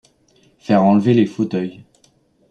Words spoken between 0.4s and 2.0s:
Faire enlever les fauteuils!